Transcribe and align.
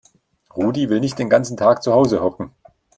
Rudi 0.57 0.89
will 0.89 0.99
nicht 0.99 1.19
den 1.19 1.29
ganzen 1.29 1.57
Tag 1.57 1.83
zu 1.83 1.93
Hause 1.93 2.21
hocken. 2.23 2.49